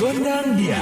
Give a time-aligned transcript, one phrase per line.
[0.00, 0.80] Gondang dia.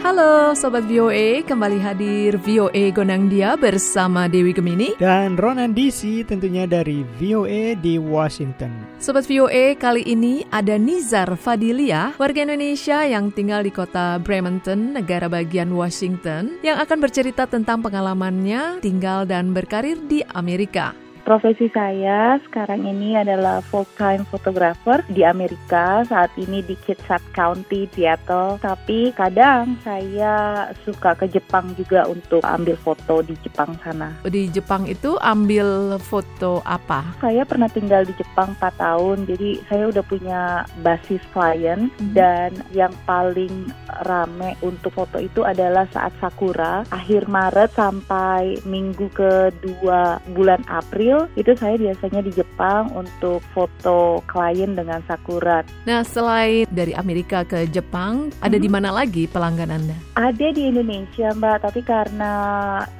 [0.00, 4.98] Halo Sobat VOA, kembali hadir VOA Gondang Dia bersama Dewi Gemini.
[4.98, 8.74] Dan Ronan DC tentunya dari VOA di Washington.
[8.98, 15.30] Sobat VOA, kali ini ada Nizar Fadilia, warga Indonesia yang tinggal di kota Bremerton, negara
[15.30, 22.88] bagian Washington Yang akan bercerita tentang pengalamannya tinggal dan berkarir di Amerika Profesi saya sekarang
[22.88, 28.58] ini adalah full-time photographer di Amerika, saat ini di Kitsap County, Seattle.
[28.58, 34.16] Tapi kadang saya suka ke Jepang juga untuk ambil foto di Jepang sana.
[34.26, 37.04] Di Jepang itu ambil foto apa?
[37.20, 40.40] Saya pernah tinggal di Jepang 4 tahun, jadi saya udah punya
[40.82, 42.12] basis klien Mhm.
[42.16, 43.70] dan yang paling
[44.08, 51.52] rame untuk foto itu adalah saat Sakura, akhir Maret sampai minggu kedua bulan April itu
[51.58, 55.64] saya biasanya di Jepang untuk foto klien dengan sakura.
[55.88, 59.96] Nah, selain dari Amerika ke Jepang, ada di mana lagi pelanggan Anda?
[60.14, 62.32] Ada di Indonesia Mbak, tapi karena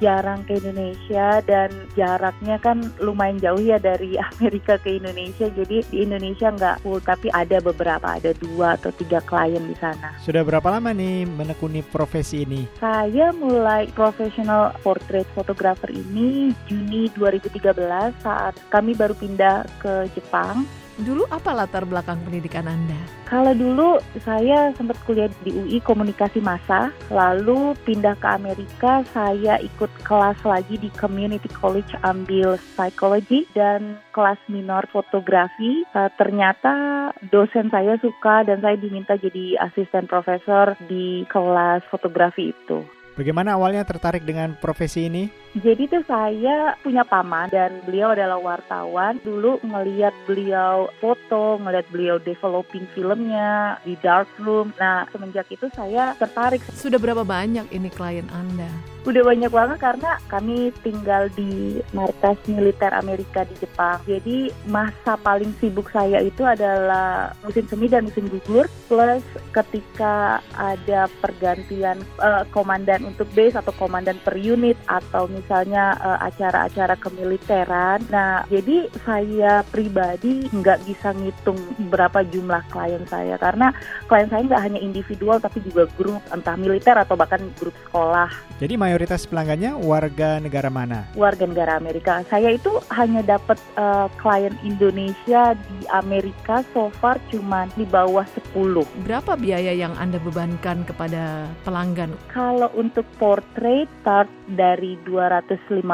[0.01, 5.97] jarang ke Indonesia dan jaraknya kan lumayan jauh ya dari Amerika ke Indonesia, jadi di
[6.03, 10.17] Indonesia nggak full, tapi ada beberapa, ada dua atau tiga klien di sana.
[10.25, 12.65] Sudah berapa lama nih menekuni profesi ini?
[12.81, 20.65] Saya mulai profesional portrait photographer ini Juni 2013 saat kami baru pindah ke Jepang.
[21.01, 22.99] Dulu apa latar belakang pendidikan Anda?
[23.25, 29.87] Kalau dulu saya sempat kuliah di UI komunikasi massa, lalu pindah ke Amerika, saya ikut
[30.03, 35.87] kelas lagi di Community College ambil psikologi dan kelas minor fotografi.
[35.95, 43.00] Eh, ternyata dosen saya suka dan saya diminta jadi asisten profesor di kelas fotografi itu.
[43.11, 45.27] Bagaimana awalnya tertarik dengan profesi ini?
[45.51, 49.19] Jadi tuh saya punya paman dan beliau adalah wartawan.
[49.19, 54.71] Dulu ngeliat beliau foto, ngeliat beliau developing filmnya di darkroom.
[54.79, 56.63] Nah semenjak itu saya tertarik.
[56.71, 58.90] Sudah berapa banyak ini klien Anda?
[59.01, 63.97] Udah banyak banget karena kami tinggal di markas militer Amerika di Jepang.
[64.05, 68.69] Jadi masa paling sibuk saya itu adalah musim semi dan musim gugur.
[68.85, 69.25] Plus
[69.55, 76.93] ketika ada pergantian eh, komandan untuk base atau komandan per unit atau misalnya eh, acara-acara
[77.01, 78.05] kemiliteran.
[78.13, 81.57] Nah, jadi saya pribadi nggak bisa ngitung
[81.89, 83.73] berapa jumlah klien saya karena
[84.05, 88.29] klien saya nggak hanya individual tapi juga grup entah militer atau bahkan grup sekolah
[88.61, 91.07] Jadi mayoritas pelanggannya warga negara mana?
[91.15, 92.27] warga negara Amerika.
[92.27, 99.07] Saya itu hanya dapat eh, klien Indonesia di Amerika so far cuma di bawah 10.
[99.07, 102.19] Berapa biaya yang Anda bebankan kepada pelanggan?
[102.35, 105.87] Kalau untuk portrait start dari 250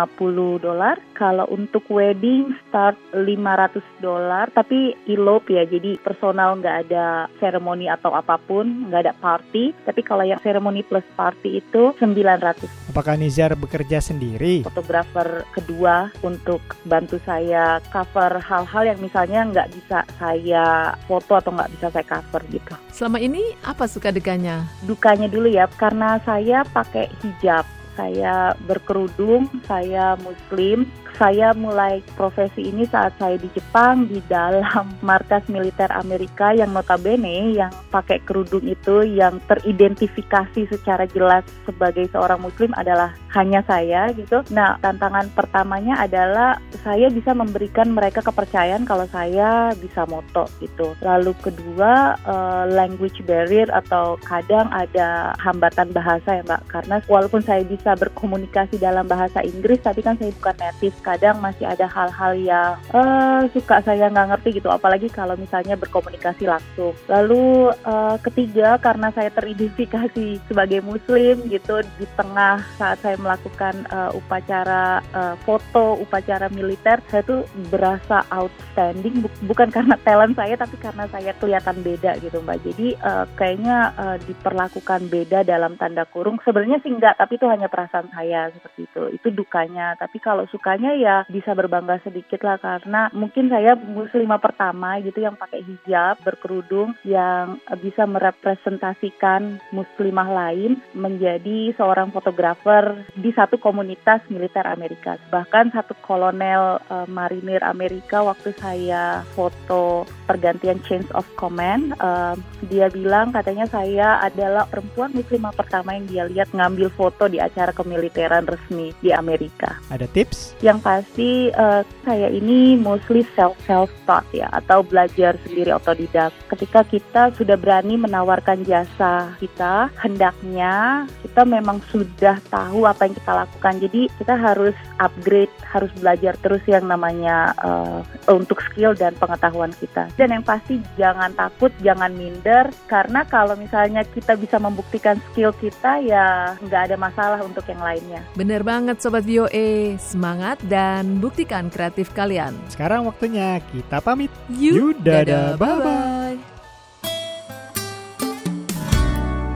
[0.57, 7.89] dolar, kalau untuk wedding start 500 dolar, tapi elope ya, jadi personal nggak ada seremoni
[7.89, 9.73] atau apa pun, nggak ada party.
[9.81, 14.61] Tapi kalau yang seremoni plus party itu 900 Apakah Nizar bekerja sendiri?
[14.67, 21.71] fotografer kedua untuk bantu saya cover hal-hal yang misalnya nggak bisa saya foto atau nggak
[21.77, 22.73] bisa saya cover gitu.
[22.91, 24.67] Selama ini apa suka dukanya?
[24.83, 27.63] Dukanya dulu ya, karena saya pakai hijab,
[27.97, 30.85] saya berkerudung, saya muslim.
[31.17, 37.57] Saya mulai profesi ini saat saya di Jepang di dalam markas militer Amerika yang notabene
[37.57, 44.45] yang pakai kerudung itu yang teridentifikasi secara jelas sebagai seorang muslim adalah hanya saya gitu.
[44.53, 50.93] Nah, tantangan pertamanya adalah saya bisa memberikan mereka kepercayaan kalau saya bisa moto gitu.
[51.01, 57.65] Lalu kedua eh, language barrier atau kadang ada hambatan bahasa ya Mbak karena walaupun saya
[57.65, 62.71] bisa berkomunikasi dalam bahasa Inggris tapi kan saya bukan native kadang masih ada hal-hal yang
[62.91, 64.67] eh, suka saya nggak ngerti gitu.
[64.67, 66.91] Apalagi kalau misalnya berkomunikasi langsung.
[67.07, 74.11] Lalu eh, ketiga karena saya teridentifikasi sebagai muslim gitu di tengah saat saya melakukan eh,
[74.19, 79.23] upacara eh, foto upacara militer saya tuh berasa outstanding.
[79.23, 82.59] Bu- bukan karena talent saya tapi karena saya kelihatan beda gitu mbak.
[82.67, 86.35] Jadi eh, kayaknya eh, diperlakukan beda dalam tanda kurung.
[86.43, 89.03] Sebenarnya sih enggak tapi itu hanya perasaan saya seperti itu.
[89.15, 89.95] Itu dukanya.
[89.95, 95.37] Tapi kalau sukanya ya bisa berbangga sedikit lah karena mungkin saya muslimah pertama gitu yang
[95.37, 104.65] pakai hijab berkerudung yang bisa merepresentasikan muslimah lain menjadi seorang fotografer di satu komunitas militer
[104.65, 105.21] Amerika.
[105.29, 112.33] Bahkan satu kolonel uh, marinir Amerika waktu saya foto pergantian change of command, uh,
[112.67, 117.71] dia bilang katanya saya adalah perempuan muslimah pertama yang dia lihat ngambil foto di acara
[117.71, 119.77] kemiliteran resmi di Amerika.
[119.93, 120.57] Ada tips?
[120.63, 126.31] Yang pasti uh, saya ini mostly self self taught ya atau belajar sendiri otodidak.
[126.47, 131.03] Ketika kita sudah berani menawarkan jasa kita, hendaknya
[131.37, 133.77] kita memang sudah tahu apa yang kita lakukan.
[133.77, 140.09] Jadi kita harus upgrade, harus belajar terus yang namanya uh, untuk skill dan pengetahuan kita.
[140.17, 146.01] Dan yang pasti jangan takut, jangan minder karena kalau misalnya kita bisa membuktikan skill kita
[146.01, 148.25] ya nggak ada masalah untuk yang lainnya.
[148.33, 152.57] Bener banget Sobat VOA, semangat dan buktikan kreatif kalian.
[152.65, 154.33] Sekarang waktunya kita pamit.
[154.49, 156.41] You, dadah, bye-bye.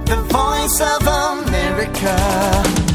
[0.05, 2.90] The Voice of America.